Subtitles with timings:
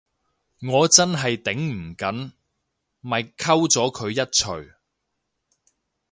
[0.63, 2.31] 我真係頂唔緊，
[3.01, 4.73] 咪摳咗佢一鎚